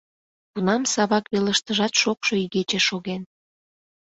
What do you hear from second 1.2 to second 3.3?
велыштыжат шокшо игече шоген.